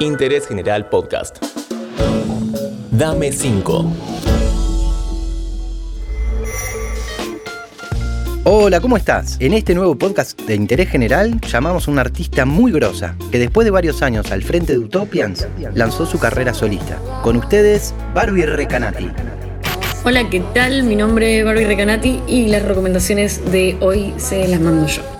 Interés 0.00 0.46
General 0.46 0.88
Podcast. 0.88 1.38
Dame 2.90 3.32
5. 3.32 3.92
Hola, 8.44 8.80
¿cómo 8.80 8.96
estás? 8.96 9.36
En 9.40 9.54
este 9.54 9.74
nuevo 9.74 9.96
podcast 9.96 10.40
de 10.42 10.54
interés 10.54 10.88
general 10.88 11.40
llamamos 11.40 11.88
a 11.88 11.90
una 11.90 12.02
artista 12.02 12.44
muy 12.44 12.70
grosa 12.70 13.16
que 13.32 13.38
después 13.38 13.64
de 13.64 13.70
varios 13.70 14.02
años 14.02 14.30
al 14.30 14.42
frente 14.42 14.74
de 14.74 14.78
Utopians 14.80 15.48
lanzó 15.74 16.06
su 16.06 16.18
carrera 16.18 16.54
solista. 16.54 16.98
Con 17.22 17.36
ustedes, 17.36 17.94
Barbie 18.14 18.46
Recanati. 18.46 19.10
Hola, 20.04 20.30
¿qué 20.30 20.40
tal? 20.54 20.84
Mi 20.84 20.94
nombre 20.94 21.40
es 21.40 21.44
Barbie 21.44 21.64
Recanati 21.64 22.22
y 22.28 22.46
las 22.46 22.62
recomendaciones 22.62 23.50
de 23.50 23.76
hoy 23.80 24.14
se 24.18 24.46
las 24.46 24.60
mando 24.60 24.86
yo. 24.86 25.15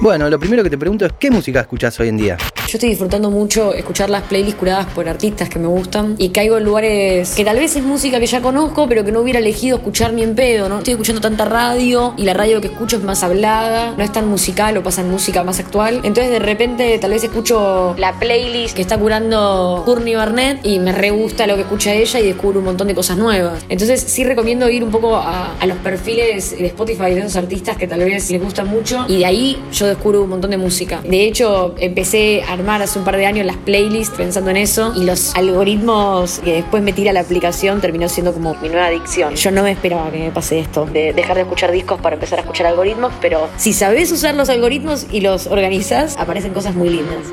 Bueno, 0.00 0.30
lo 0.30 0.38
primero 0.38 0.62
que 0.62 0.70
te 0.70 0.78
pregunto 0.78 1.04
es 1.06 1.12
¿qué 1.18 1.28
música 1.28 1.60
escuchas 1.60 1.98
hoy 1.98 2.08
en 2.08 2.16
día? 2.16 2.38
Yo 2.68 2.76
estoy 2.76 2.90
disfrutando 2.90 3.30
mucho 3.30 3.72
escuchar 3.72 4.10
las 4.10 4.24
playlists 4.24 4.58
curadas 4.58 4.84
por 4.92 5.08
artistas 5.08 5.48
que 5.48 5.58
me 5.58 5.68
gustan 5.68 6.16
y 6.18 6.28
caigo 6.28 6.58
en 6.58 6.64
lugares 6.64 7.34
que 7.34 7.42
tal 7.42 7.58
vez 7.58 7.74
es 7.76 7.82
música 7.82 8.20
que 8.20 8.26
ya 8.26 8.42
conozco, 8.42 8.86
pero 8.86 9.06
que 9.06 9.10
no 9.10 9.20
hubiera 9.20 9.38
elegido 9.38 9.78
escuchar 9.78 10.12
ni 10.12 10.22
en 10.22 10.34
pedo, 10.34 10.68
¿no? 10.68 10.76
Estoy 10.76 10.92
escuchando 10.92 11.22
tanta 11.22 11.46
radio 11.46 12.12
y 12.18 12.24
la 12.24 12.34
radio 12.34 12.60
que 12.60 12.66
escucho 12.66 12.98
es 12.98 13.02
más 13.02 13.22
hablada, 13.22 13.94
no 13.96 14.04
es 14.04 14.12
tan 14.12 14.28
musical 14.28 14.76
o 14.76 14.82
pasan 14.82 15.10
música 15.10 15.42
más 15.44 15.58
actual. 15.60 16.02
Entonces 16.04 16.30
de 16.30 16.40
repente 16.40 16.98
tal 16.98 17.12
vez 17.12 17.24
escucho 17.24 17.94
la 17.96 18.18
playlist 18.18 18.76
que 18.76 18.82
está 18.82 18.98
curando 18.98 19.80
Courtney 19.86 20.14
Barnett 20.16 20.60
y 20.62 20.78
me 20.78 20.92
re 20.92 21.10
gusta 21.10 21.46
lo 21.46 21.54
que 21.54 21.62
escucha 21.62 21.94
ella 21.94 22.20
y 22.20 22.26
descubro 22.26 22.58
un 22.58 22.66
montón 22.66 22.88
de 22.88 22.94
cosas 22.94 23.16
nuevas. 23.16 23.64
Entonces 23.70 23.98
sí 24.02 24.24
recomiendo 24.24 24.68
ir 24.68 24.84
un 24.84 24.90
poco 24.90 25.16
a, 25.16 25.54
a 25.58 25.66
los 25.66 25.78
perfiles 25.78 26.50
de 26.58 26.66
Spotify 26.66 27.14
de 27.14 27.20
esos 27.20 27.36
artistas 27.36 27.78
que 27.78 27.88
tal 27.88 28.00
vez 28.00 28.30
les 28.30 28.42
gusta 28.42 28.66
mucho 28.66 29.06
y 29.08 29.20
de 29.20 29.24
ahí 29.24 29.62
yo 29.72 29.86
descubro 29.86 30.22
un 30.22 30.28
montón 30.28 30.50
de 30.50 30.58
música. 30.58 31.00
De 31.02 31.24
hecho, 31.24 31.74
empecé 31.78 32.42
a 32.46 32.57
armar 32.58 32.82
hace 32.82 32.98
un 32.98 33.04
par 33.04 33.16
de 33.16 33.26
años 33.26 33.46
las 33.46 33.56
playlists 33.56 34.16
pensando 34.16 34.50
en 34.50 34.56
eso 34.56 34.92
y 34.96 35.04
los 35.04 35.34
algoritmos 35.36 36.40
que 36.40 36.54
después 36.54 36.82
me 36.82 36.92
tira 36.92 37.12
la 37.12 37.20
aplicación 37.20 37.80
terminó 37.80 38.08
siendo 38.08 38.32
como 38.32 38.54
mi 38.56 38.68
nueva 38.68 38.86
adicción. 38.86 39.34
Yo 39.36 39.50
no 39.52 39.62
me 39.62 39.70
esperaba 39.70 40.10
que 40.10 40.18
me 40.18 40.30
pase 40.30 40.58
esto, 40.58 40.84
de 40.86 41.12
dejar 41.12 41.36
de 41.36 41.42
escuchar 41.42 41.70
discos 41.70 42.00
para 42.00 42.14
empezar 42.14 42.40
a 42.40 42.42
escuchar 42.42 42.66
algoritmos, 42.66 43.12
pero 43.20 43.48
si 43.56 43.72
sabes 43.72 44.10
usar 44.10 44.34
los 44.34 44.48
algoritmos 44.48 45.06
y 45.12 45.20
los 45.20 45.46
organizas, 45.46 46.16
aparecen 46.16 46.52
cosas 46.52 46.74
muy 46.74 46.88
lindas. 46.90 47.32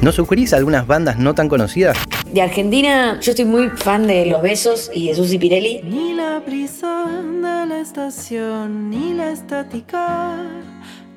¿No 0.00 0.12
sugerís 0.12 0.52
algunas 0.52 0.86
bandas 0.86 1.18
no 1.18 1.34
tan 1.34 1.48
conocidas? 1.48 1.96
De 2.32 2.40
Argentina, 2.42 3.18
yo 3.20 3.32
estoy 3.32 3.46
muy 3.46 3.70
fan 3.70 4.06
de 4.06 4.26
Los 4.26 4.42
Besos 4.42 4.90
y 4.94 5.08
de 5.08 5.14
Susi 5.14 5.38
Pirelli. 5.38 5.80
Ni 5.82 6.12
la 6.12 6.42
prisa 6.44 7.06
de 7.06 7.66
la 7.66 7.80
estación, 7.80 8.90
ni 8.90 9.14
la 9.14 9.32
estática 9.32 10.38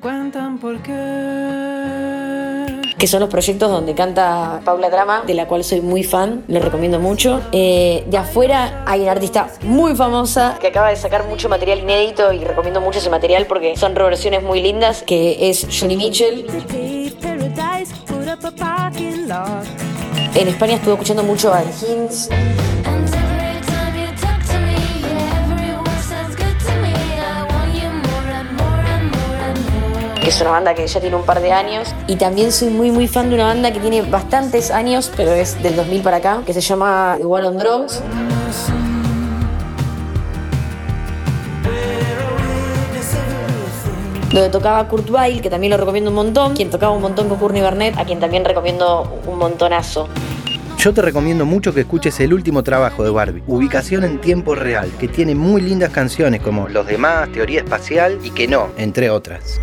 cuentan 0.00 0.58
por 0.58 0.80
qué. 0.82 0.92
que 2.98 3.06
son 3.06 3.20
los 3.20 3.30
proyectos 3.30 3.70
donde 3.70 3.94
canta 3.94 4.60
Paula 4.64 4.90
Trama, 4.90 5.22
de 5.26 5.32
la 5.32 5.46
cual 5.46 5.64
soy 5.64 5.80
muy 5.80 6.04
fan, 6.04 6.44
le 6.48 6.60
recomiendo 6.60 7.00
mucho. 7.00 7.40
Eh, 7.52 8.04
de 8.06 8.16
afuera 8.18 8.84
hay 8.86 9.00
una 9.00 9.12
artista 9.12 9.48
muy 9.62 9.96
famosa 9.96 10.58
que 10.60 10.66
acaba 10.66 10.90
de 10.90 10.96
sacar 10.96 11.24
mucho 11.26 11.48
material 11.48 11.78
inédito 11.78 12.30
y 12.32 12.44
recomiendo 12.44 12.80
mucho 12.82 12.98
ese 12.98 13.08
material 13.08 13.46
porque 13.46 13.74
son 13.76 13.94
reversiones 13.94 14.42
muy 14.42 14.60
lindas, 14.60 15.02
que 15.02 15.48
es 15.48 15.66
Johnny 15.70 15.96
Mitchell. 15.96 16.46
En 20.34 20.48
España 20.48 20.74
estuve 20.74 20.92
escuchando 20.92 21.22
mucho 21.22 21.52
a 21.52 21.62
The 21.62 22.69
es 30.30 30.40
una 30.40 30.50
banda 30.50 30.74
que 30.74 30.86
ya 30.86 31.00
tiene 31.00 31.16
un 31.16 31.24
par 31.24 31.40
de 31.40 31.52
años. 31.52 31.92
Y 32.06 32.16
también 32.16 32.52
soy 32.52 32.68
muy 32.68 32.92
muy 32.92 33.08
fan 33.08 33.28
de 33.28 33.34
una 33.34 33.46
banda 33.46 33.72
que 33.72 33.80
tiene 33.80 34.02
bastantes 34.02 34.70
años, 34.70 35.10
pero 35.16 35.32
es 35.32 35.60
del 35.62 35.74
2000 35.74 36.02
para 36.02 36.18
acá, 36.18 36.42
que 36.46 36.54
se 36.54 36.60
llama 36.60 37.16
The 37.18 37.26
War 37.26 37.44
on 37.44 37.58
Drugs. 37.58 38.02
Donde 44.32 44.48
tocaba 44.50 44.86
Kurt 44.86 45.10
Weill, 45.10 45.42
que 45.42 45.50
también 45.50 45.72
lo 45.72 45.76
recomiendo 45.76 46.10
un 46.10 46.16
montón. 46.16 46.54
Quien 46.54 46.70
tocaba 46.70 46.92
un 46.92 47.02
montón 47.02 47.28
con 47.28 47.36
Courtney 47.38 47.62
Barnett, 47.62 47.98
a 47.98 48.04
quien 48.04 48.20
también 48.20 48.44
recomiendo 48.44 49.20
un 49.26 49.36
montonazo. 49.36 50.08
Yo 50.78 50.94
te 50.94 51.02
recomiendo 51.02 51.44
mucho 51.44 51.74
que 51.74 51.80
escuches 51.80 52.20
el 52.20 52.32
último 52.32 52.62
trabajo 52.62 53.02
de 53.02 53.10
Barbie, 53.10 53.42
Ubicación 53.46 54.04
en 54.04 54.18
tiempo 54.18 54.54
real, 54.54 54.90
que 54.98 55.08
tiene 55.08 55.34
muy 55.34 55.60
lindas 55.60 55.90
canciones 55.90 56.40
como 56.40 56.68
Los 56.68 56.86
demás, 56.86 57.30
Teoría 57.32 57.60
espacial 57.60 58.18
y 58.22 58.30
Que 58.30 58.48
no, 58.48 58.68
entre 58.78 59.10
otras. 59.10 59.60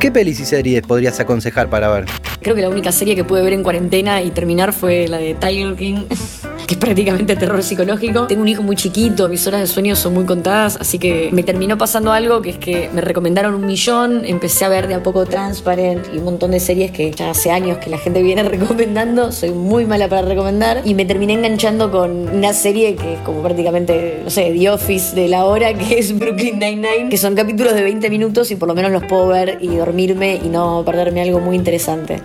¿Qué 0.00 0.12
pelis 0.12 0.38
y 0.38 0.44
series 0.44 0.82
podrías 0.82 1.18
aconsejar 1.18 1.68
para 1.68 1.88
ver? 1.88 2.04
Creo 2.40 2.54
que 2.54 2.62
la 2.62 2.68
única 2.68 2.92
serie 2.92 3.16
que 3.16 3.24
pude 3.24 3.42
ver 3.42 3.52
en 3.52 3.64
cuarentena 3.64 4.22
y 4.22 4.30
terminar 4.30 4.72
fue 4.72 5.08
la 5.08 5.18
de 5.18 5.34
Tiger 5.34 5.74
King, 5.74 6.04
que 6.68 6.74
es 6.74 6.80
prácticamente 6.80 7.34
terror 7.34 7.62
psicológico. 7.62 8.26
Tengo 8.26 8.42
un 8.42 8.48
hijo 8.48 8.62
muy 8.62 8.76
chiquito, 8.76 9.26
mis 9.30 9.46
horas 9.46 9.62
de 9.62 9.66
sueño 9.66 9.96
son 9.96 10.12
muy 10.12 10.26
contadas, 10.26 10.76
así 10.78 10.98
que 10.98 11.30
me 11.32 11.42
terminó 11.42 11.78
pasando 11.78 12.12
algo 12.12 12.42
que 12.42 12.50
es 12.50 12.58
que 12.58 12.90
me 12.92 13.00
recomendaron 13.00 13.54
un 13.54 13.64
millón, 13.64 14.22
empecé 14.26 14.66
a 14.66 14.68
ver 14.68 14.86
de 14.86 14.94
a 14.94 15.02
poco 15.02 15.24
Transparent 15.24 16.06
y 16.12 16.18
un 16.18 16.24
montón 16.24 16.50
de 16.50 16.60
series 16.60 16.90
que 16.90 17.10
ya 17.10 17.30
hace 17.30 17.50
años 17.50 17.78
que 17.78 17.88
la 17.88 17.96
gente 17.96 18.22
viene 18.22 18.42
recomendando, 18.48 19.32
soy 19.32 19.50
muy 19.50 19.86
mala 19.86 20.08
para 20.08 20.22
recomendar 20.28 20.82
y 20.84 20.92
me 20.92 21.06
terminé 21.06 21.32
enganchando 21.32 21.90
con 21.90 22.28
una 22.28 22.52
serie 22.52 22.96
que 22.96 23.14
es 23.14 23.20
como 23.20 23.42
prácticamente, 23.42 24.20
no 24.22 24.28
sé, 24.28 24.52
The 24.52 24.68
Office 24.68 25.16
de 25.16 25.26
la 25.28 25.46
hora, 25.46 25.72
que 25.72 25.98
es 25.98 26.18
Brooklyn 26.18 26.58
Nine-Nine, 26.58 27.08
que 27.08 27.16
son 27.16 27.34
capítulos 27.34 27.72
de 27.72 27.82
20 27.82 28.10
minutos 28.10 28.50
y 28.50 28.56
por 28.56 28.68
lo 28.68 28.74
menos 28.74 28.92
los 28.92 29.04
puedo 29.04 29.26
ver 29.28 29.56
y 29.62 29.68
dormirme 29.68 30.38
y 30.44 30.50
no 30.50 30.82
perderme 30.84 31.22
algo 31.22 31.40
muy 31.40 31.56
interesante. 31.56 32.20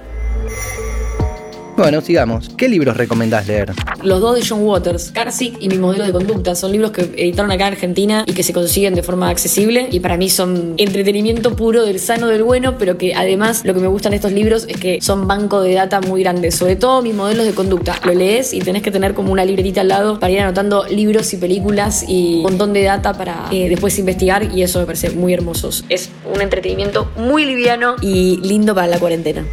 Bueno, 1.75 2.01
sigamos. 2.01 2.49
¿Qué 2.55 2.69
libros 2.69 2.95
recomendás 2.95 3.47
leer? 3.47 3.73
Los 4.03 4.21
dos 4.21 4.35
de 4.35 4.45
John 4.47 4.63
Waters, 4.63 5.11
Carsick 5.11 5.57
y 5.59 5.69
Mi 5.69 5.79
modelo 5.79 6.05
de 6.05 6.11
conducta, 6.11 6.53
son 6.53 6.71
libros 6.71 6.91
que 6.91 7.01
editaron 7.01 7.51
acá 7.51 7.67
en 7.67 7.73
Argentina 7.73 8.23
y 8.27 8.33
que 8.33 8.43
se 8.43 8.53
consiguen 8.53 8.93
de 8.93 9.01
forma 9.01 9.29
accesible 9.29 9.87
y 9.91 9.99
para 9.99 10.15
mí 10.15 10.29
son 10.29 10.75
entretenimiento 10.77 11.55
puro 11.55 11.83
del 11.83 11.99
sano 11.99 12.27
del 12.27 12.43
bueno, 12.43 12.77
pero 12.77 12.97
que 12.97 13.15
además 13.15 13.63
lo 13.65 13.73
que 13.73 13.79
me 13.79 13.87
gustan 13.87 14.13
estos 14.13 14.31
libros 14.31 14.65
es 14.67 14.77
que 14.77 15.01
son 15.01 15.27
banco 15.27 15.61
de 15.61 15.73
data 15.73 15.99
muy 15.99 16.21
grandes, 16.21 16.55
sobre 16.55 16.75
todo 16.75 17.01
mis 17.01 17.15
modelos 17.15 17.45
de 17.45 17.53
conducta. 17.53 17.99
Lo 18.03 18.13
lees 18.13 18.53
y 18.53 18.59
tenés 18.59 18.83
que 18.83 18.91
tener 18.91 19.15
como 19.15 19.31
una 19.31 19.43
libretita 19.43 19.81
al 19.81 19.87
lado 19.87 20.19
para 20.19 20.31
ir 20.31 20.41
anotando 20.41 20.85
libros 20.85 21.33
y 21.33 21.37
películas 21.37 22.05
y 22.07 22.37
un 22.37 22.43
montón 22.43 22.73
de 22.73 22.83
data 22.83 23.13
para 23.13 23.47
eh, 23.51 23.67
después 23.69 23.97
investigar 23.97 24.43
y 24.55 24.61
eso 24.61 24.79
me 24.79 24.85
parece 24.85 25.09
muy 25.09 25.33
hermoso. 25.33 25.71
Es 25.89 26.11
un 26.31 26.39
entretenimiento 26.39 27.09
muy 27.17 27.45
liviano 27.45 27.95
y 27.99 28.37
lindo 28.37 28.75
para 28.75 28.87
la 28.87 28.99
cuarentena. 28.99 29.43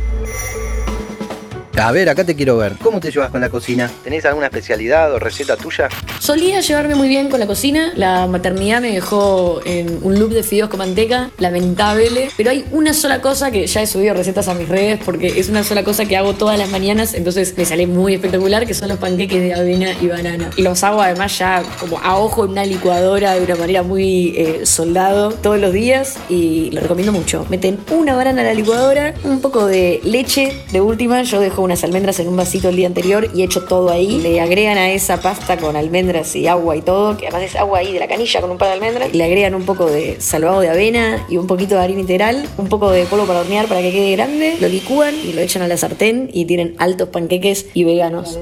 A 1.80 1.92
ver, 1.92 2.10
acá 2.10 2.24
te 2.24 2.36
quiero 2.36 2.58
ver. 2.58 2.74
¿Cómo 2.82 3.00
te 3.00 3.10
llevas 3.10 3.30
con 3.30 3.40
la 3.40 3.48
cocina? 3.48 3.90
¿Tenés 4.04 4.26
alguna 4.26 4.46
especialidad 4.46 5.14
o 5.14 5.18
receta 5.18 5.56
tuya? 5.56 5.88
Solía 6.18 6.60
llevarme 6.60 6.94
muy 6.94 7.08
bien 7.08 7.30
con 7.30 7.40
la 7.40 7.46
cocina. 7.46 7.92
La 7.96 8.26
maternidad 8.26 8.82
me 8.82 8.92
dejó 8.92 9.62
en 9.64 9.98
un 10.02 10.18
loop 10.18 10.30
de 10.30 10.42
fideos 10.42 10.68
con 10.68 10.78
manteca, 10.78 11.30
lamentable. 11.38 12.30
Pero 12.36 12.50
hay 12.50 12.66
una 12.70 12.92
sola 12.92 13.22
cosa 13.22 13.50
que 13.50 13.66
ya 13.66 13.80
he 13.80 13.86
subido 13.86 14.12
recetas 14.12 14.48
a 14.48 14.54
mis 14.54 14.68
redes 14.68 15.00
porque 15.02 15.40
es 15.40 15.48
una 15.48 15.64
sola 15.64 15.82
cosa 15.82 16.04
que 16.04 16.18
hago 16.18 16.34
todas 16.34 16.58
las 16.58 16.68
mañanas, 16.68 17.14
entonces 17.14 17.54
me 17.56 17.64
sale 17.64 17.86
muy 17.86 18.14
espectacular, 18.14 18.66
que 18.66 18.74
son 18.74 18.90
los 18.90 18.98
panqueques 18.98 19.40
de 19.40 19.54
avena 19.54 19.92
y 20.02 20.08
banana. 20.08 20.50
Y 20.56 20.62
los 20.62 20.84
hago 20.84 21.00
además 21.00 21.38
ya 21.38 21.62
como 21.80 21.98
a 21.98 22.18
ojo 22.18 22.44
en 22.44 22.50
una 22.50 22.66
licuadora 22.66 23.32
de 23.32 23.44
una 23.44 23.56
manera 23.56 23.82
muy 23.82 24.34
eh, 24.36 24.66
soldado 24.66 25.30
todos 25.32 25.58
los 25.58 25.72
días 25.72 26.18
y 26.28 26.70
lo 26.72 26.82
recomiendo 26.82 27.12
mucho. 27.12 27.46
Meten 27.48 27.78
una 27.90 28.14
banana 28.14 28.42
a 28.42 28.44
la 28.44 28.54
licuadora, 28.54 29.14
un 29.24 29.40
poco 29.40 29.64
de 29.64 30.00
leche 30.04 30.52
de 30.72 30.82
última, 30.82 31.22
yo 31.22 31.40
dejo 31.40 31.69
unas 31.70 31.84
almendras 31.84 32.18
en 32.18 32.26
un 32.26 32.36
vasito 32.36 32.68
el 32.68 32.74
día 32.74 32.88
anterior 32.88 33.28
y 33.32 33.44
echo 33.44 33.62
todo 33.62 33.90
ahí. 33.90 34.20
Le 34.20 34.40
agregan 34.40 34.76
a 34.76 34.90
esa 34.90 35.20
pasta 35.20 35.56
con 35.56 35.76
almendras 35.76 36.34
y 36.34 36.48
agua 36.48 36.74
y 36.74 36.82
todo, 36.82 37.16
que 37.16 37.28
además 37.28 37.44
es 37.44 37.54
agua 37.54 37.78
ahí 37.78 37.92
de 37.92 38.00
la 38.00 38.08
canilla 38.08 38.40
con 38.40 38.50
un 38.50 38.58
par 38.58 38.68
de 38.68 38.74
almendras. 38.74 39.14
Le 39.14 39.22
agregan 39.22 39.54
un 39.54 39.62
poco 39.62 39.86
de 39.86 40.20
salvado 40.20 40.60
de 40.60 40.68
avena 40.68 41.24
y 41.28 41.36
un 41.36 41.46
poquito 41.46 41.76
de 41.76 41.82
harina 41.82 42.00
integral, 42.00 42.44
un 42.58 42.68
poco 42.68 42.90
de 42.90 43.04
polvo 43.04 43.24
para 43.24 43.42
hornear 43.42 43.68
para 43.68 43.82
que 43.82 43.92
quede 43.92 44.10
grande. 44.16 44.56
Lo 44.60 44.66
licúan 44.66 45.14
y 45.14 45.32
lo 45.32 45.42
echan 45.42 45.62
a 45.62 45.68
la 45.68 45.76
sartén 45.76 46.28
y 46.32 46.44
tienen 46.46 46.74
altos 46.78 47.10
panqueques 47.10 47.66
y 47.72 47.84
veganos. 47.84 48.40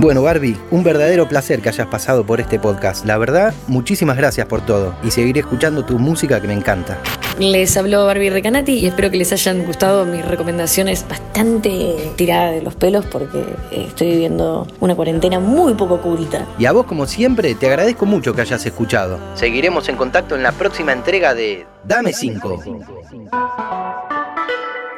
Bueno, 0.00 0.22
Barbie, 0.22 0.56
un 0.72 0.82
verdadero 0.82 1.28
placer 1.28 1.60
que 1.60 1.68
hayas 1.68 1.86
pasado 1.86 2.26
por 2.26 2.40
este 2.40 2.58
podcast. 2.58 3.04
La 3.04 3.16
verdad, 3.16 3.54
muchísimas 3.68 4.16
gracias 4.16 4.48
por 4.48 4.66
todo 4.66 4.96
y 5.04 5.12
seguiré 5.12 5.38
escuchando 5.38 5.84
tu 5.84 6.00
música 6.00 6.40
que 6.40 6.48
me 6.48 6.54
encanta. 6.54 6.98
Les 7.40 7.76
habló 7.78 8.04
Barbie 8.04 8.28
Recanati 8.28 8.74
y 8.74 8.86
espero 8.86 9.10
que 9.10 9.16
les 9.16 9.32
hayan 9.32 9.64
gustado 9.64 10.04
mis 10.04 10.22
recomendaciones 10.22 11.06
bastante 11.08 12.12
tiradas 12.14 12.52
de 12.52 12.60
los 12.60 12.74
pelos 12.74 13.06
porque 13.06 13.38
eh, 13.70 13.86
estoy 13.88 14.10
viviendo 14.10 14.68
una 14.78 14.94
cuarentena 14.94 15.40
muy 15.40 15.72
poco 15.72 15.94
oculta. 15.94 16.46
Y 16.58 16.66
a 16.66 16.72
vos, 16.72 16.84
como 16.84 17.06
siempre, 17.06 17.54
te 17.54 17.66
agradezco 17.66 18.04
mucho 18.04 18.34
que 18.34 18.42
hayas 18.42 18.66
escuchado. 18.66 19.18
Seguiremos 19.36 19.88
en 19.88 19.96
contacto 19.96 20.36
en 20.36 20.42
la 20.42 20.52
próxima 20.52 20.92
entrega 20.92 21.32
de 21.32 21.64
Dame 21.82 22.12
5. 22.12 22.62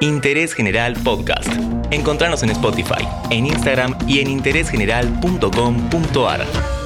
Interés 0.01 0.53
General 0.53 0.95
Podcast. 1.05 1.49
Encontrarnos 1.93 2.43
en 2.43 2.51
Spotify, 2.51 3.07
en 3.31 3.47
Instagram 3.47 3.97
y 4.09 4.19
en 4.19 4.29
interésgeneral.com.ar. 4.29 6.82